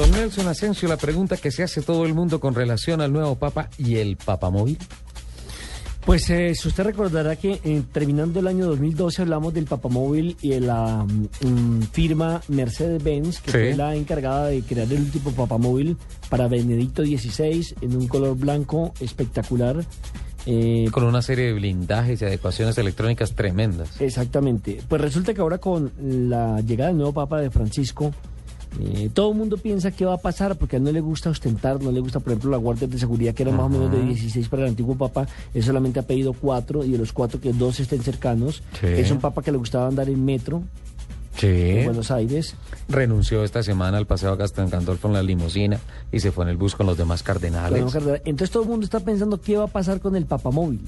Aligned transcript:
Don 0.00 0.12
Nelson 0.12 0.48
Asensio, 0.48 0.88
la 0.88 0.96
pregunta 0.96 1.36
que 1.36 1.50
se 1.50 1.62
hace 1.62 1.82
todo 1.82 2.06
el 2.06 2.14
mundo 2.14 2.40
con 2.40 2.54
relación 2.54 3.02
al 3.02 3.12
nuevo 3.12 3.36
Papa 3.36 3.68
y 3.76 3.96
el 3.96 4.16
Papamóvil. 4.16 4.78
Pues 6.06 6.30
eh, 6.30 6.54
si 6.54 6.68
usted 6.68 6.84
recordará 6.84 7.36
que 7.36 7.60
eh, 7.62 7.82
terminando 7.92 8.40
el 8.40 8.46
año 8.46 8.64
2012 8.64 9.20
hablamos 9.20 9.52
del 9.52 9.66
Papamóvil 9.66 10.38
y 10.40 10.48
de 10.52 10.60
la 10.60 11.04
mm, 11.04 11.82
firma 11.92 12.40
Mercedes-Benz, 12.48 13.40
que 13.42 13.50
Sí. 13.50 13.58
fue 13.58 13.76
la 13.76 13.94
encargada 13.94 14.46
de 14.46 14.62
crear 14.62 14.90
el 14.90 15.00
último 15.02 15.32
Papamóvil 15.32 15.98
para 16.30 16.48
Benedicto 16.48 17.04
XVI 17.04 17.66
en 17.82 17.94
un 17.94 18.08
color 18.08 18.38
blanco 18.38 18.94
espectacular. 19.00 19.84
Eh, 20.46 20.86
Con 20.92 21.04
una 21.04 21.20
serie 21.20 21.48
de 21.48 21.52
blindajes 21.52 22.22
y 22.22 22.24
adecuaciones 22.24 22.78
electrónicas 22.78 23.34
tremendas. 23.34 24.00
Exactamente. 24.00 24.80
Pues 24.88 25.02
resulta 25.02 25.34
que 25.34 25.42
ahora 25.42 25.58
con 25.58 25.92
la 26.00 26.62
llegada 26.62 26.88
del 26.88 26.96
nuevo 26.96 27.12
Papa 27.12 27.42
de 27.42 27.50
Francisco, 27.50 28.14
eh, 28.78 29.10
todo 29.12 29.32
el 29.32 29.38
mundo 29.38 29.56
piensa 29.56 29.90
qué 29.90 30.04
va 30.04 30.14
a 30.14 30.18
pasar 30.18 30.56
porque 30.56 30.76
a 30.76 30.78
él 30.78 30.84
no 30.84 30.92
le 30.92 31.00
gusta 31.00 31.30
ostentar, 31.30 31.82
no 31.82 31.90
le 31.90 32.00
gusta, 32.00 32.20
por 32.20 32.32
ejemplo, 32.32 32.50
la 32.50 32.56
guardia 32.58 32.86
de 32.86 32.98
seguridad 32.98 33.34
que 33.34 33.42
era 33.42 33.52
más 33.52 33.66
o 33.66 33.68
menos 33.68 33.90
de 33.90 34.00
16 34.02 34.48
para 34.48 34.62
el 34.62 34.68
antiguo 34.68 34.94
Papa, 34.96 35.26
él 35.52 35.62
solamente 35.62 35.98
ha 35.98 36.02
pedido 36.02 36.32
cuatro 36.32 36.84
y 36.84 36.90
de 36.92 36.98
los 36.98 37.12
cuatro 37.12 37.40
que 37.40 37.52
dos 37.52 37.80
estén 37.80 38.02
cercanos. 38.02 38.62
Sí. 38.80 38.86
Es 38.86 39.10
un 39.10 39.18
Papa 39.18 39.42
que 39.42 39.50
le 39.52 39.58
gustaba 39.58 39.88
andar 39.88 40.08
en 40.08 40.24
metro 40.24 40.62
Sí. 41.36 41.46
en 41.46 41.84
Buenos 41.86 42.10
Aires. 42.10 42.54
Renunció 42.88 43.44
esta 43.44 43.62
semana 43.62 43.96
al 43.98 44.06
paseo 44.06 44.30
a 44.32 44.36
Gastón 44.36 44.68
Gandolfo 44.68 45.08
en 45.08 45.14
la 45.14 45.22
limusina 45.22 45.80
y 46.12 46.20
se 46.20 46.32
fue 46.32 46.44
en 46.44 46.50
el 46.50 46.56
bus 46.56 46.74
con 46.74 46.86
los 46.86 46.98
demás 46.98 47.22
cardenales. 47.22 47.84
Que. 47.92 48.22
Entonces 48.24 48.50
todo 48.50 48.64
el 48.64 48.68
mundo 48.68 48.84
está 48.84 49.00
pensando 49.00 49.40
qué 49.40 49.56
va 49.56 49.64
a 49.64 49.68
pasar 49.68 50.00
con 50.00 50.16
el 50.16 50.26
papamóvil. 50.26 50.80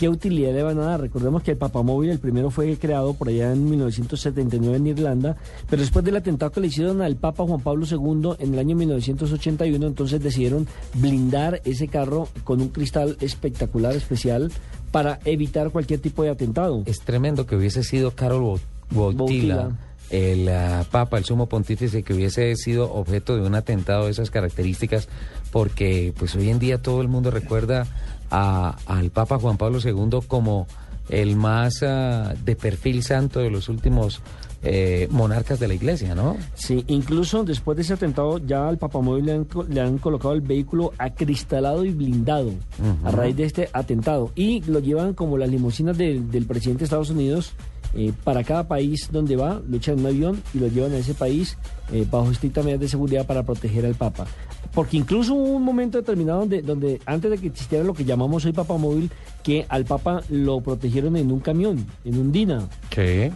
¿Qué 0.00 0.08
utilidad 0.08 0.54
le 0.54 0.62
van 0.62 0.78
a 0.78 0.86
dar? 0.86 1.00
Recordemos 1.02 1.42
que 1.42 1.50
el 1.50 1.58
papamóvil, 1.58 2.08
el 2.08 2.18
primero 2.18 2.50
fue 2.50 2.74
creado 2.78 3.12
por 3.12 3.28
allá 3.28 3.52
en 3.52 3.68
1979 3.68 4.78
en 4.78 4.86
Irlanda, 4.86 5.36
pero 5.68 5.82
después 5.82 6.02
del 6.02 6.16
atentado 6.16 6.50
que 6.52 6.62
le 6.62 6.68
hicieron 6.68 7.02
al 7.02 7.16
Papa 7.16 7.44
Juan 7.44 7.60
Pablo 7.60 7.84
II 7.84 8.30
en 8.38 8.54
el 8.54 8.58
año 8.58 8.76
1981, 8.76 9.86
entonces 9.86 10.22
decidieron 10.22 10.66
blindar 10.94 11.60
ese 11.66 11.88
carro 11.88 12.28
con 12.44 12.62
un 12.62 12.70
cristal 12.70 13.18
espectacular, 13.20 13.94
especial, 13.94 14.50
para 14.90 15.18
evitar 15.26 15.70
cualquier 15.70 16.00
tipo 16.00 16.22
de 16.22 16.30
atentado. 16.30 16.82
Es 16.86 17.00
tremendo 17.00 17.44
que 17.44 17.56
hubiese 17.56 17.84
sido 17.84 18.12
Carol 18.12 18.58
Boitila. 18.88 19.76
El 20.10 20.48
ah, 20.48 20.84
Papa, 20.90 21.18
el 21.18 21.24
sumo 21.24 21.46
pontífice, 21.46 22.02
que 22.02 22.14
hubiese 22.14 22.54
sido 22.56 22.92
objeto 22.92 23.36
de 23.36 23.42
un 23.46 23.54
atentado 23.54 24.06
de 24.06 24.10
esas 24.10 24.30
características, 24.30 25.08
porque 25.52 26.12
pues 26.18 26.34
hoy 26.34 26.50
en 26.50 26.58
día 26.58 26.82
todo 26.82 27.00
el 27.00 27.08
mundo 27.08 27.30
recuerda 27.30 27.86
a- 28.30 28.76
al 28.86 29.10
Papa 29.10 29.38
Juan 29.38 29.56
Pablo 29.56 29.78
II 29.84 30.20
como 30.26 30.66
el 31.08 31.36
más 31.36 31.82
ah, 31.82 32.34
de 32.44 32.54
perfil 32.56 33.02
santo 33.02 33.40
de 33.40 33.50
los 33.50 33.68
últimos 33.68 34.20
eh, 34.62 35.08
monarcas 35.10 35.58
de 35.58 35.66
la 35.68 35.72
iglesia, 35.74 36.14
¿no? 36.14 36.36
Sí, 36.54 36.84
incluso 36.88 37.44
después 37.44 37.76
de 37.76 37.82
ese 37.82 37.94
atentado 37.94 38.36
ya 38.38 38.68
al 38.68 38.76
papamóvil 38.76 39.24
le 39.24 39.32
han, 39.32 39.46
le 39.70 39.80
han 39.80 39.96
colocado 39.96 40.34
el 40.34 40.42
vehículo 40.42 40.92
acristalado 40.98 41.82
y 41.84 41.90
blindado 41.92 42.50
a 43.04 43.10
raíz 43.10 43.36
de 43.36 43.44
este 43.44 43.70
atentado 43.72 44.32
y 44.34 44.60
lo 44.70 44.80
llevan 44.80 45.14
como 45.14 45.38
las 45.38 45.48
limusinas 45.48 45.96
del- 45.96 46.30
del 46.30 46.44
presidente 46.44 46.80
de 46.80 46.84
Estados 46.84 47.08
Unidos 47.10 47.54
eh, 47.94 48.12
para 48.24 48.44
cada 48.44 48.68
país 48.68 49.08
donde 49.10 49.36
va, 49.36 49.60
lo 49.68 49.76
echan 49.76 49.94
en 49.94 50.00
un 50.00 50.06
avión 50.06 50.42
y 50.54 50.58
lo 50.58 50.68
llevan 50.68 50.92
a 50.92 50.98
ese 50.98 51.14
país 51.14 51.56
eh, 51.92 52.06
bajo 52.10 52.30
estrictas 52.30 52.64
medidas 52.64 52.80
de 52.80 52.88
seguridad 52.88 53.26
para 53.26 53.42
proteger 53.42 53.84
al 53.86 53.94
Papa. 53.94 54.26
Porque 54.72 54.96
incluso 54.96 55.34
hubo 55.34 55.56
un 55.56 55.64
momento 55.64 55.98
determinado 55.98 56.40
donde, 56.40 56.62
donde 56.62 57.00
antes 57.04 57.30
de 57.30 57.38
que 57.38 57.48
existiera 57.48 57.82
lo 57.84 57.94
que 57.94 58.04
llamamos 58.04 58.44
hoy 58.44 58.52
papamóvil, 58.52 59.10
que 59.42 59.66
al 59.68 59.84
Papa 59.84 60.22
lo 60.28 60.60
protegieron 60.60 61.16
en 61.16 61.32
un 61.32 61.40
camión, 61.40 61.84
en 62.04 62.18
un 62.18 62.30
Dina 62.30 62.68
Sí. 62.94 63.30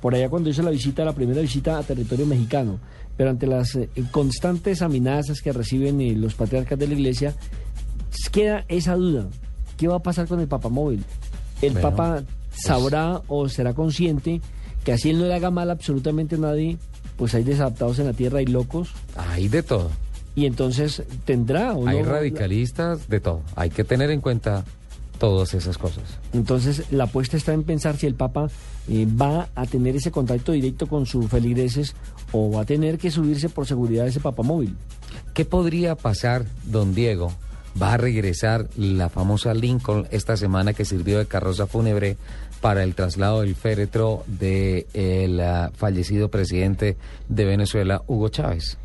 por 0.00 0.14
allá 0.14 0.28
cuando 0.28 0.50
hizo 0.50 0.62
la 0.62 0.70
visita, 0.70 1.04
la 1.04 1.12
primera 1.14 1.40
visita 1.40 1.78
a 1.78 1.82
territorio 1.82 2.26
mexicano. 2.26 2.80
Pero 3.16 3.30
ante 3.30 3.46
las 3.46 3.76
eh, 3.76 3.88
constantes 4.10 4.82
amenazas 4.82 5.40
que 5.40 5.52
reciben 5.52 6.20
los 6.20 6.34
patriarcas 6.34 6.78
de 6.78 6.88
la 6.88 6.94
iglesia, 6.94 7.34
queda 8.32 8.64
esa 8.68 8.96
duda. 8.96 9.28
¿Qué 9.76 9.86
va 9.86 9.96
a 9.96 10.02
pasar 10.02 10.26
con 10.26 10.40
el 10.40 10.48
papamóvil? 10.48 11.04
¿El 11.60 11.72
Bueno, 11.74 11.90
papa 11.90 12.22
sabrá 12.54 13.22
o 13.28 13.48
será 13.48 13.74
consciente 13.74 14.40
que 14.84 14.92
así 14.92 15.10
él 15.10 15.18
no 15.18 15.26
le 15.26 15.34
haga 15.34 15.50
mal 15.50 15.70
absolutamente 15.70 16.34
a 16.36 16.38
nadie? 16.38 16.78
Pues 17.16 17.34
hay 17.34 17.44
desadaptados 17.44 17.98
en 17.98 18.06
la 18.06 18.12
tierra 18.12 18.42
y 18.42 18.46
locos. 18.46 18.90
Hay 19.16 19.48
de 19.48 19.62
todo. 19.62 19.90
Y 20.34 20.46
entonces 20.46 21.02
tendrá 21.24 21.74
o 21.74 21.86
Hay 21.86 22.02
no- 22.02 22.08
radicalistas, 22.08 23.08
de 23.08 23.20
todo. 23.20 23.42
Hay 23.54 23.70
que 23.70 23.84
tener 23.84 24.10
en 24.10 24.20
cuenta 24.20 24.64
todas 25.18 25.54
esas 25.54 25.78
cosas. 25.78 26.02
Entonces, 26.32 26.90
la 26.90 27.04
apuesta 27.04 27.36
está 27.36 27.52
en 27.52 27.62
pensar 27.62 27.96
si 27.96 28.06
el 28.06 28.14
Papa 28.14 28.48
eh, 28.88 29.06
va 29.06 29.48
a 29.54 29.66
tener 29.66 29.94
ese 29.94 30.10
contacto 30.10 30.50
directo 30.50 30.88
con 30.88 31.06
sus 31.06 31.28
feligreses 31.28 31.94
o 32.32 32.50
va 32.50 32.62
a 32.62 32.64
tener 32.64 32.98
que 32.98 33.10
subirse 33.12 33.48
por 33.48 33.66
seguridad 33.66 34.06
a 34.06 34.08
ese 34.08 34.18
papamóvil. 34.18 34.74
¿Qué 35.32 35.44
podría 35.44 35.94
pasar, 35.94 36.44
don 36.64 36.92
Diego? 36.94 37.32
Va 37.80 37.94
a 37.94 37.96
regresar 37.96 38.68
la 38.76 39.08
famosa 39.08 39.54
Lincoln 39.54 40.06
esta 40.10 40.36
semana 40.36 40.74
que 40.74 40.84
sirvió 40.84 41.18
de 41.18 41.26
carroza 41.26 41.66
fúnebre 41.66 42.16
para 42.60 42.84
el 42.84 42.94
traslado 42.94 43.40
del 43.40 43.54
féretro 43.54 44.24
del 44.26 45.42
fallecido 45.74 46.28
presidente 46.28 46.96
de 47.28 47.44
Venezuela, 47.44 48.02
Hugo 48.06 48.28
Chávez. 48.28 48.78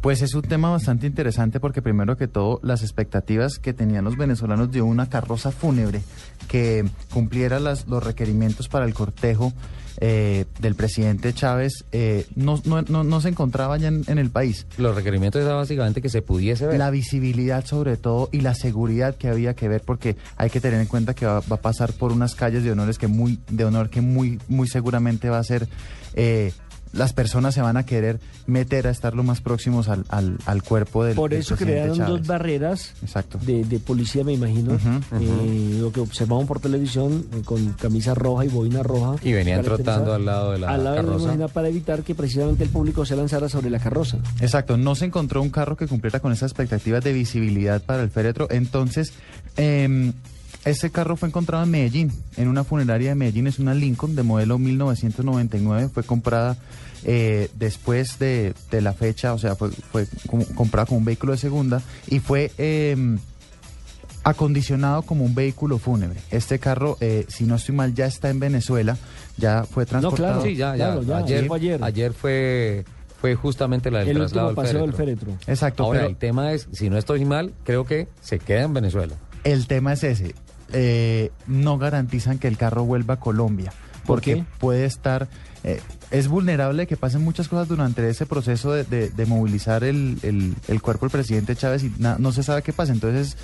Pues 0.00 0.22
es 0.22 0.34
un 0.34 0.42
tema 0.42 0.70
bastante 0.70 1.06
interesante 1.06 1.58
porque 1.58 1.82
primero 1.82 2.16
que 2.16 2.28
todo 2.28 2.60
las 2.62 2.82
expectativas 2.82 3.58
que 3.58 3.72
tenían 3.72 4.04
los 4.04 4.16
venezolanos 4.16 4.70
de 4.70 4.80
una 4.80 5.08
carroza 5.08 5.50
fúnebre 5.50 6.02
que 6.46 6.84
cumpliera 7.12 7.58
las, 7.58 7.88
los 7.88 8.02
requerimientos 8.02 8.68
para 8.68 8.86
el 8.86 8.94
cortejo 8.94 9.52
eh, 10.00 10.44
del 10.60 10.76
presidente 10.76 11.32
Chávez 11.32 11.84
eh, 11.90 12.26
no, 12.36 12.62
no, 12.64 12.82
no, 12.82 13.02
no 13.02 13.20
se 13.20 13.30
encontraba 13.30 13.76
ya 13.78 13.88
en, 13.88 14.04
en 14.06 14.18
el 14.18 14.30
país. 14.30 14.64
Los 14.76 14.94
requerimientos 14.94 15.42
era 15.42 15.54
básicamente 15.54 16.00
que 16.00 16.08
se 16.08 16.22
pudiese 16.22 16.68
ver. 16.68 16.78
La 16.78 16.90
visibilidad 16.90 17.64
sobre 17.64 17.96
todo 17.96 18.28
y 18.30 18.42
la 18.42 18.54
seguridad 18.54 19.16
que 19.16 19.26
había 19.26 19.54
que 19.54 19.66
ver 19.66 19.82
porque 19.84 20.16
hay 20.36 20.50
que 20.50 20.60
tener 20.60 20.80
en 20.80 20.86
cuenta 20.86 21.14
que 21.14 21.26
va, 21.26 21.40
va 21.40 21.56
a 21.56 21.60
pasar 21.60 21.92
por 21.92 22.12
unas 22.12 22.36
calles 22.36 22.62
de 22.62 22.70
honores 22.70 22.98
que 22.98 23.08
muy 23.08 23.40
de 23.50 23.64
honor 23.64 23.90
que 23.90 24.00
muy 24.00 24.38
muy 24.46 24.68
seguramente 24.68 25.28
va 25.28 25.38
a 25.38 25.44
ser 25.44 25.66
eh, 26.14 26.52
las 26.92 27.12
personas 27.12 27.54
se 27.54 27.60
van 27.60 27.76
a 27.76 27.84
querer 27.84 28.20
meter 28.46 28.86
a 28.86 28.90
estar 28.90 29.14
lo 29.14 29.22
más 29.22 29.40
próximos 29.40 29.88
al, 29.88 30.04
al, 30.08 30.38
al 30.46 30.62
cuerpo 30.62 31.04
del 31.04 31.14
Por 31.14 31.34
eso 31.34 31.56
crearon 31.56 31.98
dos 31.98 32.26
barreras 32.26 32.94
Exacto. 33.02 33.38
de, 33.42 33.64
de 33.64 33.78
policía, 33.78 34.24
me 34.24 34.32
imagino. 34.32 34.78
Eh, 35.20 35.76
lo 35.80 35.92
que 35.92 36.00
observamos 36.00 36.46
por 36.46 36.60
televisión 36.60 37.26
eh, 37.32 37.42
con 37.44 37.72
camisa 37.74 38.14
roja 38.14 38.44
y 38.44 38.48
boina 38.48 38.82
roja. 38.82 39.16
Y 39.22 39.32
venían 39.32 39.62
trotando 39.62 40.14
al 40.14 40.24
lado 40.24 40.52
de 40.52 40.58
la 40.58 40.70
al 40.70 40.84
lado 40.84 41.26
de 41.26 41.36
la 41.36 41.48
para 41.48 41.68
evitar 41.68 42.02
que 42.02 42.14
precisamente 42.14 42.64
el 42.64 42.70
público 42.70 43.04
se 43.04 43.16
lanzara 43.16 43.48
sobre 43.48 43.70
la 43.70 43.78
carroza. 43.78 44.18
Exacto, 44.40 44.76
no 44.76 44.94
se 44.94 45.06
encontró 45.06 45.42
un 45.42 45.50
carro 45.50 45.76
que 45.76 45.86
cumpliera 45.86 46.20
con 46.20 46.32
esas 46.32 46.50
expectativas 46.50 47.02
de 47.04 47.12
visibilidad 47.12 47.82
para 47.82 48.02
el 48.02 48.10
féretro. 48.10 48.48
Entonces, 48.50 49.12
eh, 49.56 50.12
este 50.70 50.90
carro 50.90 51.16
fue 51.16 51.28
encontrado 51.28 51.64
en 51.64 51.70
Medellín, 51.70 52.12
en 52.36 52.48
una 52.48 52.64
funeraria 52.64 53.10
de 53.10 53.14
Medellín. 53.14 53.46
Es 53.46 53.58
una 53.58 53.74
Lincoln 53.74 54.14
de 54.14 54.22
modelo 54.22 54.58
1999. 54.58 55.90
Fue 55.92 56.02
comprada 56.02 56.56
eh, 57.04 57.48
después 57.54 58.18
de, 58.18 58.54
de 58.70 58.80
la 58.80 58.92
fecha, 58.92 59.32
o 59.34 59.38
sea, 59.38 59.54
fue, 59.56 59.70
comprada 60.54 60.86
como 60.86 60.98
un 60.98 61.04
vehículo 61.04 61.32
de 61.32 61.38
segunda 61.38 61.82
y 62.08 62.18
fue... 62.20 62.50
eh, 62.58 63.16
acondicionado 64.24 65.02
como 65.02 65.24
un 65.24 65.34
vehículo 65.34 65.78
fúnebre. 65.78 66.20
Este 66.30 66.58
carro, 66.58 66.98
eh, 67.00 67.24
si 67.28 67.44
no 67.44 67.54
estoy 67.54 67.74
mal, 67.74 67.94
ya 67.94 68.04
está 68.06 68.28
en 68.28 68.40
Venezuela, 68.40 68.98
ya 69.38 69.64
fue 69.64 69.86
transportado. 69.86 70.40
claro. 70.40 70.42
Sí, 70.42 70.54
ya, 70.56 70.76
ya. 70.76 70.86
Claro, 70.92 71.02
ya, 71.02 71.16
ayer, 71.18 71.46
fue 71.46 71.56
ayer. 71.56 71.82
ayer 71.82 72.12
fue, 72.12 72.84
fue 73.20 73.34
justamente 73.36 73.90
la 73.90 74.00
del 74.00 74.08
el 74.08 74.16
traslado 74.18 74.48
último 74.48 74.62
paseo 74.62 74.80
del 74.82 74.92
féretro. 74.92 75.26
féretro. 75.32 75.50
Exacto, 75.52 75.84
Ahora, 75.84 76.00
pero 76.00 76.10
el 76.10 76.16
tema 76.16 76.52
es, 76.52 76.68
si 76.72 76.90
no 76.90 76.98
estoy 76.98 77.24
mal, 77.24 77.54
creo 77.64 77.84
que 77.84 78.08
se 78.20 78.38
queda 78.38 78.62
en 78.62 78.74
Venezuela. 78.74 79.14
el 79.44 79.66
tema 79.66 79.94
es 79.94 80.04
ese. 80.04 80.34
Eh, 80.72 81.30
no 81.46 81.78
garantizan 81.78 82.38
que 82.38 82.48
el 82.48 82.56
carro 82.56 82.84
vuelva 82.84 83.14
a 83.14 83.20
Colombia. 83.20 83.72
¿Por 84.06 84.16
Porque 84.16 84.34
qué? 84.36 84.44
puede 84.58 84.84
estar... 84.86 85.28
eh, 85.64 85.80
es 86.10 86.28
vulnerable 86.28 86.86
que 86.86 86.96
pasen 86.96 87.22
muchas 87.22 87.48
cosas 87.48 87.68
durante 87.68 88.08
ese 88.08 88.24
proceso 88.24 88.72
de, 88.72 88.84
de- 88.84 89.10
de 89.10 89.26
movilizar 89.26 89.84
el, 89.84 90.18
el- 90.22 90.54
el 90.68 90.80
cuerpo 90.80 91.04
del 91.06 91.10
presidente 91.12 91.54
Chávez 91.56 91.84
y 91.84 91.92
na- 91.98 92.16
no 92.18 92.32
se 92.32 92.42
sabe 92.42 92.62
qué 92.62 92.72
pasa. 92.72 92.92
Entonces, 92.92 93.36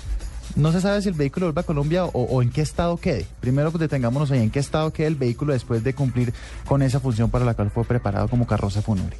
no 0.55 0.71
se 0.71 0.81
sabe 0.81 1.01
si 1.03 1.09
el 1.09 1.15
vehículo 1.15 1.47
vuelve 1.47 1.61
a 1.61 1.65
Colombia 1.65 2.05
o, 2.05 2.09
o 2.23 2.41
en 2.41 2.49
qué 2.49 2.61
estado 2.61 2.97
quede. 2.97 3.25
Primero 3.41 3.71
pues, 3.71 3.79
detengámonos 3.81 4.31
ahí 4.31 4.41
en 4.41 4.49
qué 4.49 4.59
estado 4.59 4.91
quede 4.93 5.07
el 5.07 5.15
vehículo 5.15 5.53
después 5.53 5.83
de 5.83 5.93
cumplir 5.93 6.33
con 6.65 6.81
esa 6.81 6.99
función 6.99 7.29
para 7.29 7.45
la 7.45 7.53
cual 7.53 7.69
fue 7.69 7.83
preparado 7.83 8.27
como 8.27 8.47
carroza 8.47 8.81
fúnebre. 8.81 9.17